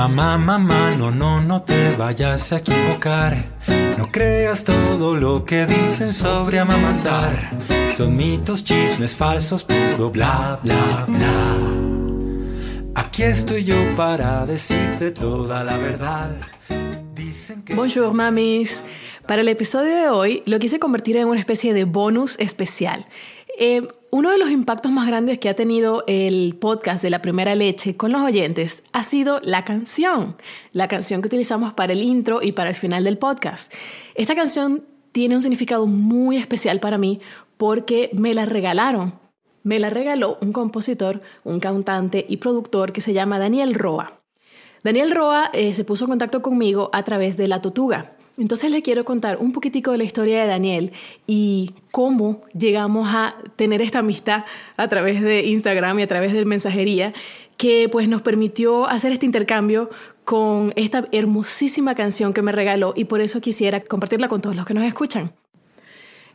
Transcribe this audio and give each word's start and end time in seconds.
Mamá, 0.00 0.38
mamá, 0.38 0.92
no, 0.96 1.10
no, 1.10 1.42
no 1.42 1.60
te 1.62 1.94
vayas 1.94 2.54
a 2.54 2.56
equivocar. 2.56 3.36
No 3.98 4.10
creas 4.10 4.64
todo 4.64 5.14
lo 5.14 5.44
que 5.44 5.66
dicen 5.66 6.10
sobre 6.10 6.58
amamantar. 6.58 7.50
Son 7.92 8.16
mitos, 8.16 8.64
chismes 8.64 9.14
falsos, 9.14 9.62
puro 9.62 10.08
bla, 10.08 10.58
bla, 10.62 11.04
bla. 11.06 11.56
Aquí 12.94 13.24
estoy 13.24 13.64
yo 13.64 13.76
para 13.94 14.46
decirte 14.46 15.10
toda 15.10 15.64
la 15.64 15.76
verdad. 15.76 16.30
Dicen 17.14 17.60
que... 17.62 17.74
Bonjour, 17.74 18.14
mamis. 18.14 18.82
Para 19.26 19.42
el 19.42 19.48
episodio 19.48 19.94
de 19.94 20.08
hoy 20.08 20.42
lo 20.46 20.58
quise 20.58 20.78
convertir 20.78 21.18
en 21.18 21.28
una 21.28 21.40
especie 21.40 21.74
de 21.74 21.84
bonus 21.84 22.38
especial. 22.38 23.04
Eh, 23.58 23.86
uno 24.12 24.30
de 24.30 24.38
los 24.38 24.50
impactos 24.50 24.90
más 24.90 25.06
grandes 25.06 25.38
que 25.38 25.48
ha 25.48 25.54
tenido 25.54 26.02
el 26.08 26.56
podcast 26.56 27.02
de 27.02 27.10
la 27.10 27.22
primera 27.22 27.54
leche 27.54 27.96
con 27.96 28.10
los 28.10 28.22
oyentes 28.22 28.82
ha 28.92 29.04
sido 29.04 29.40
la 29.44 29.64
canción, 29.64 30.36
la 30.72 30.88
canción 30.88 31.22
que 31.22 31.28
utilizamos 31.28 31.74
para 31.74 31.92
el 31.92 32.02
intro 32.02 32.42
y 32.42 32.52
para 32.52 32.70
el 32.70 32.76
final 32.76 33.04
del 33.04 33.18
podcast. 33.18 33.72
Esta 34.16 34.34
canción 34.34 34.84
tiene 35.12 35.36
un 35.36 35.42
significado 35.42 35.86
muy 35.86 36.36
especial 36.38 36.80
para 36.80 36.98
mí 36.98 37.20
porque 37.56 38.10
me 38.12 38.34
la 38.34 38.46
regalaron. 38.46 39.14
Me 39.62 39.78
la 39.78 39.90
regaló 39.90 40.38
un 40.40 40.52
compositor, 40.52 41.22
un 41.44 41.60
cantante 41.60 42.26
y 42.28 42.38
productor 42.38 42.92
que 42.92 43.02
se 43.02 43.12
llama 43.12 43.38
Daniel 43.38 43.74
Roa. 43.74 44.22
Daniel 44.82 45.12
Roa 45.12 45.50
eh, 45.52 45.72
se 45.74 45.84
puso 45.84 46.04
en 46.04 46.10
contacto 46.10 46.42
conmigo 46.42 46.90
a 46.92 47.04
través 47.04 47.36
de 47.36 47.46
La 47.46 47.60
Totuga. 47.60 48.16
Entonces 48.40 48.70
le 48.70 48.80
quiero 48.80 49.04
contar 49.04 49.36
un 49.38 49.52
poquitico 49.52 49.92
de 49.92 49.98
la 49.98 50.04
historia 50.04 50.40
de 50.40 50.48
Daniel 50.48 50.92
y 51.26 51.74
cómo 51.92 52.40
llegamos 52.58 53.06
a 53.10 53.36
tener 53.56 53.82
esta 53.82 53.98
amistad 53.98 54.46
a 54.78 54.88
través 54.88 55.20
de 55.20 55.44
Instagram 55.44 55.98
y 55.98 56.02
a 56.02 56.06
través 56.06 56.32
de 56.32 56.46
mensajería 56.46 57.12
que 57.58 57.90
pues 57.92 58.08
nos 58.08 58.22
permitió 58.22 58.86
hacer 58.86 59.12
este 59.12 59.26
intercambio 59.26 59.90
con 60.24 60.72
esta 60.76 61.06
hermosísima 61.12 61.94
canción 61.94 62.32
que 62.32 62.40
me 62.40 62.50
regaló 62.50 62.94
y 62.96 63.04
por 63.04 63.20
eso 63.20 63.42
quisiera 63.42 63.80
compartirla 63.80 64.28
con 64.28 64.40
todos 64.40 64.56
los 64.56 64.64
que 64.64 64.72
nos 64.72 64.84
escuchan. 64.84 65.34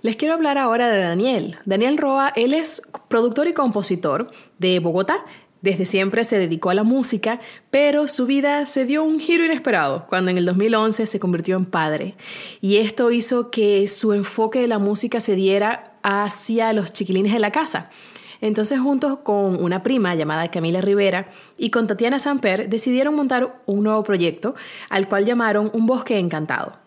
Les 0.04 0.16
quiero 0.16 0.36
hablar 0.36 0.60
ahora 0.60 0.88
de 0.90 1.00
Daniel. 1.00 1.58
Daniel 1.66 1.98
Roa, 1.98 2.32
él 2.36 2.54
es 2.54 2.84
productor 3.08 3.48
y 3.48 3.54
compositor 3.54 4.30
de 4.60 4.78
Bogotá, 4.78 5.26
desde 5.62 5.86
siempre 5.86 6.24
se 6.24 6.38
dedicó 6.38 6.70
a 6.70 6.76
la 6.76 6.84
música, 6.84 7.40
pero 7.72 8.08
su 8.08 8.26
vida 8.26 8.66
se 8.66 8.86
dio 8.86 9.04
un 9.04 9.20
giro 9.20 9.44
inesperado 9.46 10.06
cuando 10.08 10.32
en 10.32 10.38
el 10.38 10.46
2011 10.46 11.06
se 11.06 11.20
convirtió 11.20 11.58
en 11.58 11.66
padre. 11.66 12.16
Y 12.62 12.78
esto 12.78 13.12
hizo 13.12 13.50
que 13.50 13.88
su 13.88 14.14
enfoque 14.14 14.60
de 14.60 14.68
la 14.68 14.80
música 14.80 15.20
se 15.20 15.36
diera 15.36 15.98
hacia 16.04 16.72
los 16.74 16.94
chiquilines 16.94 17.34
de 17.34 17.40
la 17.40 17.52
casa. 17.52 17.90
Entonces, 18.42 18.80
juntos 18.80 19.20
con 19.24 19.64
una 19.64 19.82
prima 19.82 20.14
llamada 20.14 20.52
Camila 20.52 20.82
Rivera 20.82 21.30
y 21.58 21.72
con 21.72 21.88
Tatiana 21.88 22.20
Samper, 22.20 22.70
decidieron 22.70 23.16
montar 23.16 23.64
un 23.66 23.84
nuevo 23.84 24.04
proyecto 24.04 24.54
al 24.90 25.08
cual 25.08 25.26
llamaron 25.26 25.72
Un 25.74 25.88
Bosque 25.88 26.20
Encantado. 26.20 26.85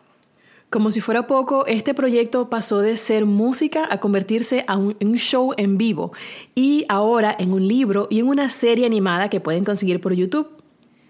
Como 0.70 0.90
si 0.90 1.00
fuera 1.00 1.26
poco, 1.26 1.64
este 1.66 1.94
proyecto 1.94 2.50
pasó 2.50 2.80
de 2.80 2.98
ser 2.98 3.24
música 3.24 3.86
a 3.88 4.00
convertirse 4.00 4.66
a 4.68 4.76
un, 4.76 4.96
un, 5.00 5.16
show 5.16 5.54
en 5.56 5.78
vivo 5.78 6.12
y 6.54 6.84
ahora 6.90 7.34
en 7.38 7.54
un 7.54 7.66
libro 7.66 8.06
y 8.10 8.18
en 8.18 8.28
una 8.28 8.50
serie 8.50 8.84
animada 8.84 9.30
que 9.30 9.40
pueden 9.40 9.64
conseguir 9.64 9.98
por 10.02 10.12
YouTube. 10.12 10.48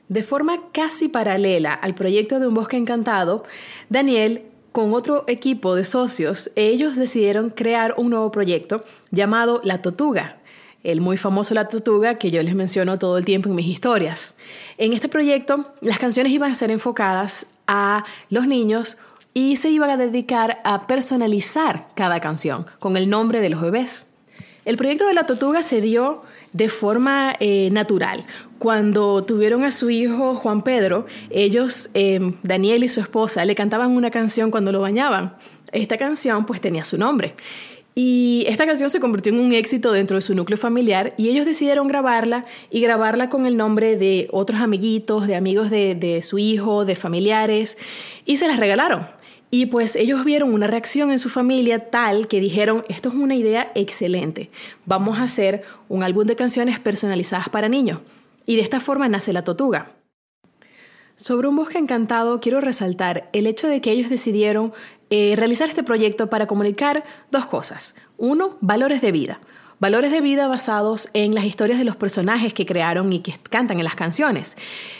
De 0.09 0.23
forma 0.23 0.71
casi 0.73 1.09
paralela 1.09 1.75
al 1.75 1.97
proyecto 1.97 2.39
de 2.39 2.47
Un 2.47 2.55
Bosque 2.55 2.77
Encantado, 2.77 3.43
Daniel, 3.89 4.43
con 4.71 4.95
otro 4.95 5.25
equipo 5.27 5.75
de 5.75 5.83
socios, 5.83 6.53
ellos 6.55 6.95
decidieron 6.95 7.51
crear 7.51 7.95
un 7.97 8.11
nuevo 8.11 8.31
proyecto 8.31 8.85
llamado 9.11 9.61
La 9.65 9.83
Totuga, 9.83 10.39
el 10.85 11.01
muy 11.01 11.17
famoso 11.17 11.53
La 11.55 11.67
Totuga 11.67 12.15
que 12.15 12.31
yo 12.31 12.41
les 12.45 12.55
menciono 12.55 12.97
todo 13.01 13.19
el 13.19 13.25
tiempo 13.25 13.49
en 13.49 13.57
mis 13.57 13.67
historias. 13.67 14.37
En 14.77 14.93
este 14.93 15.09
proyecto, 15.09 15.75
las 15.81 15.99
canciones 15.99 16.31
iban 16.31 16.53
a 16.53 16.55
ser 16.55 16.71
enfocadas 16.71 17.49
a 17.67 18.05
los 18.31 18.47
niños 18.47 18.99
y 19.39 19.55
se 19.55 19.71
iban 19.71 19.89
a 19.89 19.97
dedicar 19.97 20.59
a 20.65 20.89
personalizar 20.89 21.87
cada 21.95 22.19
canción 22.19 22.67
con 22.81 22.97
el 22.97 23.09
nombre 23.09 23.41
de 23.41 23.51
los 23.51 23.61
bebés. 23.61 24.09
El 24.65 24.77
proyecto 24.77 25.07
de 25.07 25.15
la 25.15 25.27
Tortuga 25.27 25.63
se 25.63 25.81
dio 25.81 26.23
de 26.53 26.69
forma 26.69 27.37
eh, 27.39 27.69
natural. 27.71 28.27
Cuando 28.59 29.23
tuvieron 29.23 29.63
a 29.63 29.71
su 29.71 29.91
hijo 29.91 30.35
Juan 30.35 30.63
Pedro, 30.63 31.07
ellos, 31.31 31.89
em, 31.95 32.35
Daniel 32.43 32.83
y 32.83 32.89
su 32.89 33.01
esposa, 33.01 33.45
le 33.45 33.55
cantaban 33.55 33.93
una 33.93 34.11
canción 34.11 34.51
cuando 34.51 34.73
lo 34.73 34.81
bañaban. 34.81 35.37
Esta 35.71 35.97
canción 35.99 36.45
pues 36.45 36.61
tenía 36.61 36.83
su 36.83 36.99
nombre. 36.99 37.37
Y 37.95 38.45
esta 38.49 38.67
canción 38.67 38.91
se 38.91 38.99
convirtió 38.99 39.33
en 39.33 39.39
un 39.39 39.53
éxito 39.53 39.93
dentro 39.93 40.17
de 40.17 40.23
su 40.23 40.35
núcleo 40.35 40.59
familiar 40.59 41.15
y 41.17 41.29
ellos 41.29 41.47
decidieron 41.47 41.87
grabarla 41.87 42.45
y 42.73 42.81
grabarla 42.81 43.31
con 43.31 43.47
el 43.47 43.57
nombre 43.57 43.97
de 43.97 44.27
otros 44.33 44.61
amiguitos, 44.61 45.29
de 45.29 45.37
amigos 45.37 45.71
de, 45.71 45.95
de 45.95 46.23
su 46.23 46.39
hijo, 46.39 46.85
de 46.85 46.97
familiares 46.97 47.79
y 48.25 48.37
se 48.39 48.49
las 48.49 48.59
regalaron. 48.59 49.18
Y 49.51 49.67
pues 49.67 49.97
ellos 49.97 50.25
vieron 50.25 50.53
una 50.53 50.67
reacción 50.67 51.11
en 51.11 51.19
su 51.19 51.31
familia 51.31 51.91
tal 51.91 52.29
que 52.29 52.41
dijeron, 52.41 52.85
esto 52.89 53.09
es 53.09 53.15
una 53.15 53.35
idea 53.35 53.73
excelente, 53.75 54.51
vamos 54.85 55.19
a 55.19 55.23
hacer 55.23 55.63
un 55.89 56.03
álbum 56.03 56.27
de 56.27 56.37
canciones 56.37 56.81
personalizadas 56.81 57.49
para 57.49 57.69
niños. 57.69 58.01
Y 58.45 58.57
de 58.57 58.63
esta 58.63 58.81
forma 58.81 59.09
nace 59.09 59.33
La 59.33 59.45
Totuga. 59.45 59.93
Sobre 61.17 61.49
un 61.49 61.57
bosque 61.57 61.79
encantado 61.79 62.41
quiero 62.41 62.61
resaltar 62.61 63.29
el 63.33 63.47
hecho 63.47 63.67
de 63.69 63.81
que 63.81 63.91
ellos 63.91 64.09
decidieron 64.09 64.73
eh, 65.11 65.35
realizar 65.37 65.69
este 65.69 65.83
proyecto 65.83 66.31
para 66.31 66.47
comunicar 66.47 67.03
dos 67.31 67.47
cosas. 67.47 67.97
Uno, 68.19 68.57
valores 68.61 69.01
de 69.01 69.13
vida. 69.13 69.41
Valores 69.81 70.11
de 70.11 70.21
vida 70.21 70.49
basados 70.49 71.09
en 71.15 71.37
las 71.37 71.45
historias 71.45 71.79
de 71.79 71.85
los 71.85 71.95
personajes 71.95 72.53
que 72.53 72.67
crearon 72.67 73.13
y 73.13 73.21
que 73.21 73.35
cantan 73.49 73.79
en 73.79 73.85
las 73.85 73.95
canciones. 73.95 74.57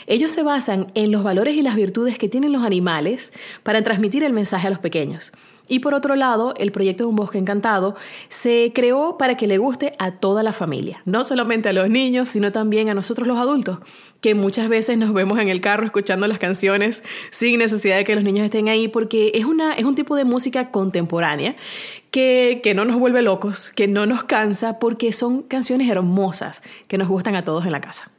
Ellos 0.07 0.31
se 0.31 0.41
basan 0.41 0.87
en 0.95 1.11
los 1.11 1.21
valores 1.21 1.55
y 1.55 1.61
las 1.61 1.75
virtudes 1.75 2.17
que 2.17 2.29
tienen 2.29 2.53
los 2.53 2.63
animales 2.63 3.33
para 3.63 3.81
transmitir 3.83 4.23
el 4.23 4.31
mensaje 4.31 4.67
a 4.67 4.69
los 4.69 4.79
pequeños. 4.79 5.33
Y 5.69 5.79
por 5.79 5.93
otro 5.93 6.15
lado, 6.15 6.53
el 6.57 6.71
proyecto 6.71 7.03
de 7.03 7.09
un 7.09 7.15
bosque 7.15 7.37
encantado 7.37 7.95
se 8.27 8.71
creó 8.73 9.17
para 9.17 9.37
que 9.37 9.47
le 9.47 9.59
guste 9.59 9.93
a 9.99 10.11
toda 10.11 10.43
la 10.43 10.51
familia, 10.51 11.01
no 11.05 11.23
solamente 11.23 11.69
a 11.69 11.73
los 11.73 11.89
niños, 11.89 12.27
sino 12.27 12.51
también 12.51 12.89
a 12.89 12.95
nosotros 12.95 13.27
los 13.27 13.37
adultos, 13.37 13.77
que 14.19 14.33
muchas 14.33 14.67
veces 14.67 14.97
nos 14.97 15.13
vemos 15.13 15.39
en 15.39 15.47
el 15.47 15.61
carro 15.61 15.85
escuchando 15.85 16.27
las 16.27 16.39
canciones 16.39 17.03
sin 17.29 17.59
necesidad 17.59 17.97
de 17.97 18.03
que 18.03 18.15
los 18.15 18.23
niños 18.23 18.45
estén 18.45 18.67
ahí, 18.67 18.87
porque 18.87 19.31
es, 19.35 19.45
una, 19.45 19.73
es 19.75 19.85
un 19.85 19.95
tipo 19.95 20.15
de 20.15 20.25
música 20.25 20.71
contemporánea 20.71 21.55
que, 22.11 22.59
que 22.63 22.73
no 22.73 22.83
nos 22.83 22.99
vuelve 22.99 23.21
locos, 23.21 23.71
que 23.75 23.87
no 23.87 24.07
nos 24.07 24.23
cansa, 24.23 24.79
porque 24.79 25.13
son 25.13 25.43
canciones 25.43 25.87
hermosas 25.87 26.63
que 26.87 26.97
nos 26.97 27.07
gustan 27.07 27.35
a 27.35 27.43
todos 27.43 27.65
en 27.65 27.71
la 27.71 27.79
casa. 27.79 28.11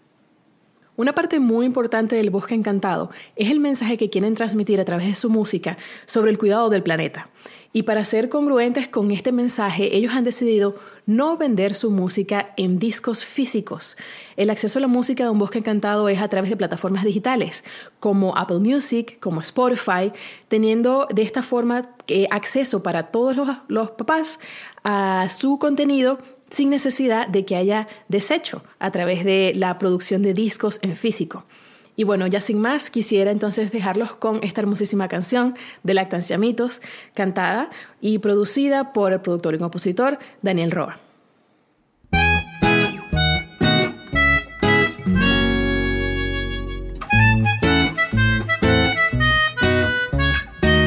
Una 1.01 1.15
parte 1.15 1.39
muy 1.39 1.65
importante 1.65 2.17
del 2.17 2.29
Bosque 2.29 2.55
Encantado 2.55 3.11
es 3.35 3.51
el 3.51 3.59
mensaje 3.59 3.97
que 3.97 4.11
quieren 4.11 4.35
transmitir 4.35 4.83
a 4.83 4.85
través 4.85 5.07
de 5.07 5.15
su 5.15 5.31
música 5.31 5.79
sobre 6.05 6.31
el 6.31 6.37
cuidado 6.37 6.69
del 6.69 6.83
planeta. 6.83 7.31
Y 7.73 7.85
para 7.85 8.05
ser 8.05 8.29
congruentes 8.29 8.87
con 8.87 9.11
este 9.11 9.33
mensaje, 9.33 9.97
ellos 9.97 10.13
han 10.13 10.25
decidido 10.25 10.75
no 11.07 11.39
vender 11.39 11.75
su 11.75 11.91
música 11.91 12.53
en 12.59 12.79
discos 12.79 13.25
físicos. 13.25 13.97
El 14.37 14.51
acceso 14.51 14.79
a 14.79 14.83
la 14.83 14.89
música 14.89 15.25
de 15.25 15.31
un 15.31 15.39
bosque 15.39 15.61
encantado 15.61 16.07
es 16.11 16.21
a 16.21 16.29
través 16.29 16.51
de 16.51 16.59
plataformas 16.59 17.03
digitales 17.03 17.65
como 17.99 18.37
Apple 18.37 18.59
Music, 18.59 19.19
como 19.21 19.41
Spotify, 19.41 20.13
teniendo 20.49 21.09
de 21.15 21.23
esta 21.23 21.43
forma 21.43 21.95
eh, 22.09 22.27
acceso 22.31 22.83
para 22.83 23.05
todos 23.05 23.37
los, 23.37 23.49
los 23.69 23.93
papás 23.93 24.39
a 24.85 25.29
su 25.31 25.59
contenido 25.59 26.19
sin 26.51 26.71
necesidad 26.71 27.29
de 27.29 27.45
que 27.45 27.57
haya 27.57 27.89
desecho 28.09 28.63
a 28.79 28.91
través 28.91 29.25
de 29.25 29.53
la 29.57 29.79
producción 29.79 30.23
de 30.23 30.35
discos 30.35 30.79
en 30.83 30.97
físico. 30.97 31.45
Y 31.97 32.05
bueno, 32.05 32.27
ya 32.27 32.41
sin 32.41 32.61
más, 32.61 32.91
quisiera 32.91 33.31
entonces 33.31 33.73
dejarlos 33.73 34.13
con 34.13 34.43
esta 34.43 34.61
hermosísima 34.61 35.09
canción 35.09 35.57
de 35.83 35.95
Lactancia 35.95 36.39
Mitos, 36.39 36.81
cantada 37.15 37.69
y 38.01 38.19
producida 38.19 38.93
por 38.93 39.13
el 39.13 39.21
productor 39.21 39.55
y 39.55 39.59
compositor 39.59 40.19
Daniel 40.43 40.71
Roa. 40.71 41.10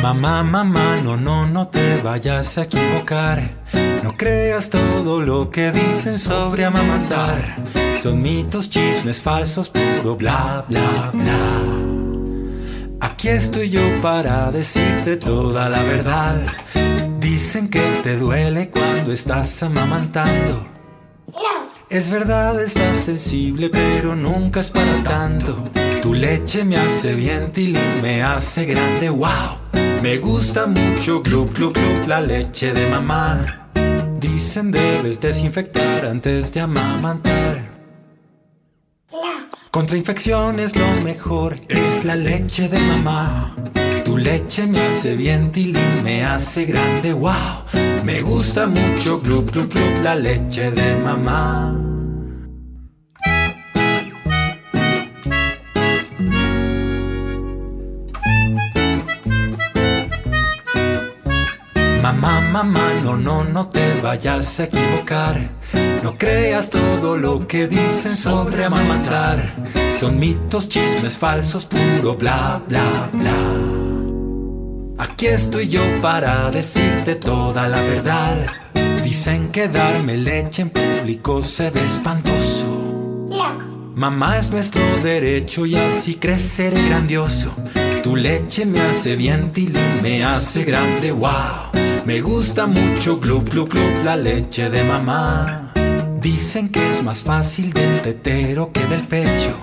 Mamá, 0.04 0.44
mamá, 0.44 0.98
no, 1.02 1.16
no, 1.16 1.48
no 1.48 1.70
te 1.70 2.02
vayas 2.02 2.58
a 2.58 2.64
equivocar. 2.64 3.42
No 4.04 4.18
creas 4.18 4.70
todo 4.70 5.22
lo 5.22 5.50
que 5.50 5.72
dicen 5.72 6.20
sobre 6.20 6.66
amamantar. 6.66 7.64
Son 7.98 8.22
mitos, 8.22 8.70
chismes 8.70 9.22
falsos, 9.22 9.70
puro 9.70 10.18
bla, 10.18 10.66
bla, 10.68 11.10
bla. 11.14 11.40
Aquí 13.00 13.30
estoy 13.30 13.70
yo 13.70 13.80
para 14.02 14.52
decirte 14.52 15.16
toda 15.16 15.70
la 15.70 15.82
verdad. 15.84 16.36
Dicen 17.22 17.70
que 17.70 18.02
te 18.04 18.18
duele 18.18 18.72
cuando 18.72 19.14
estás 19.14 19.64
amamantando. 19.64 20.68
Es 21.90 22.10
verdad, 22.10 22.62
estás 22.62 22.98
sensible, 22.98 23.70
pero 23.70 24.18
nunca 24.18 24.60
es 24.60 24.70
para 24.70 25.02
tanto. 25.02 25.70
Tu 26.02 26.14
leche 26.14 26.66
me 26.66 26.76
hace 26.76 27.16
bien, 27.16 27.54
Tilín 27.54 28.02
me 28.02 28.22
hace 28.22 28.66
grande, 28.66 29.10
wow. 29.10 29.63
Me 30.04 30.18
gusta 30.18 30.68
mucho, 30.68 31.22
glup, 31.22 31.54
glup, 31.56 31.76
glup, 31.76 32.08
la 32.08 32.20
leche 32.20 32.74
de 32.74 32.88
mamá. 32.88 33.70
Dicen 34.20 34.70
debes 34.70 35.22
desinfectar 35.22 36.06
antes 36.06 36.52
de 36.52 36.60
amamantar. 36.60 37.64
Contra 39.72 39.96
infecciones 39.96 40.76
lo 40.76 40.92
mejor 41.06 41.58
es 41.70 42.04
la 42.04 42.18
leche 42.18 42.68
de 42.68 42.80
mamá. 42.80 43.56
Tu 44.04 44.18
leche 44.18 44.68
me 44.68 44.82
hace 44.82 45.16
bien, 45.16 45.54
tilín, 45.54 46.04
me 46.04 46.26
hace 46.26 46.66
grande, 46.66 47.14
wow. 47.14 47.64
Me 48.04 48.22
gusta 48.22 48.68
mucho, 48.68 49.22
glup, 49.22 49.54
glup, 49.54 49.74
glup, 49.74 50.04
la 50.04 50.16
leche 50.16 50.70
de 50.72 50.98
mamá. 50.98 51.93
Mamá, 62.22 62.42
mamá, 62.42 62.94
no, 63.04 63.18
no, 63.18 63.44
no 63.44 63.68
te 63.68 64.00
vayas 64.02 64.60
a 64.60 64.66
equivocar. 64.66 65.50
No 66.04 66.16
creas 66.16 66.70
todo 66.70 67.18
lo 67.18 67.48
que 67.48 67.68
dicen 67.68 68.16
sobre 68.16 68.64
amamantar. 68.64 69.56
Son 69.90 70.20
mitos, 70.20 70.70
chismes 70.70 71.18
falsos, 71.18 71.66
puro 71.66 72.16
bla, 72.16 72.62
bla, 72.68 73.10
bla. 73.14 75.04
Aquí 75.04 75.28
estoy 75.28 75.68
yo 75.68 75.82
para 76.02 76.52
decirte 76.52 77.16
toda 77.16 77.68
la 77.68 77.82
verdad. 77.82 78.38
Dicen 79.04 79.50
que 79.50 79.68
darme 79.68 80.16
leche 80.16 80.62
en 80.62 80.70
público 80.70 81.42
se 81.42 81.72
ve 81.72 81.84
espantoso. 81.84 83.28
Mamá 83.96 84.38
es 84.38 84.52
nuestro 84.52 84.84
derecho 85.04 85.66
y 85.66 85.76
así 85.76 86.16
creceré 86.16 86.88
grandioso. 86.88 87.54
Tu 88.04 88.16
leche 88.16 88.66
me 88.66 88.82
hace 88.82 89.16
bien, 89.16 89.52
tilín, 89.52 90.02
me 90.02 90.24
hace 90.24 90.64
grande, 90.64 91.12
wow. 91.12 91.73
Me 92.06 92.20
gusta 92.20 92.68
mucho, 92.68 93.20
club, 93.22 93.50
club, 93.50 93.70
club, 93.70 94.04
la 94.04 94.18
leche 94.18 94.70
de 94.70 94.84
mamá. 94.84 95.72
Dicen 96.20 96.68
que 96.70 96.86
es 96.86 97.02
más 97.02 97.24
fácil 97.24 97.72
del 97.72 98.02
tetero 98.02 98.74
que 98.74 98.86
del 98.88 99.08
pecho. 99.08 99.56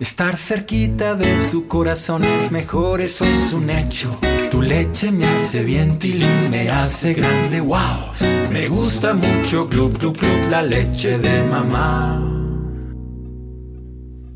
Estar 0.00 0.36
cerquita 0.36 1.14
de 1.14 1.48
tu 1.50 1.68
corazón 1.68 2.24
es 2.24 2.50
mejor, 2.50 3.00
eso 3.00 3.24
es 3.24 3.52
un 3.52 3.70
hecho. 3.70 4.18
Tu 4.50 4.60
leche 4.60 5.12
me 5.12 5.26
hace 5.26 5.62
bien, 5.62 5.98
tilín, 6.00 6.50
me 6.50 6.68
hace 6.68 7.14
grande, 7.14 7.60
wow. 7.60 8.10
Me 8.50 8.66
gusta 8.68 9.14
mucho, 9.14 9.68
club, 9.68 9.98
club, 9.98 10.16
club, 10.18 10.50
la 10.50 10.62
leche 10.62 11.18
de 11.18 11.44
mamá. 11.44 12.29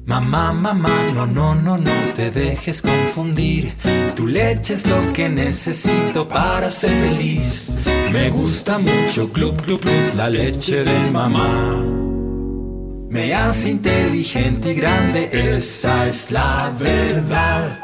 Mamá, 0.07 0.53
mamá, 0.53 0.91
no, 1.15 1.27
no, 1.27 1.55
no, 1.55 1.79
no 1.79 2.13
te 2.15 2.31
dejes 2.31 2.83
confundir. 2.83 3.73
Tu 4.15 4.27
leche 4.27 4.75
es 4.75 4.87
lo 4.87 5.13
que 5.15 5.31
necesito 5.31 6.29
para 6.29 6.71
ser 6.71 6.91
feliz. 6.91 7.77
Me 8.13 8.29
gusta 8.29 8.79
mucho, 8.79 9.33
club, 9.33 9.63
club, 9.63 9.81
club, 9.81 10.15
la 10.15 10.29
leche 10.29 10.85
de 10.85 11.11
mamá. 11.11 11.83
Me 13.09 13.33
hace 13.33 13.71
inteligente 13.71 14.73
y 14.73 14.75
grande, 14.75 15.57
esa 15.57 16.07
es 16.07 16.31
la 16.31 16.71
verdad. 16.79 17.79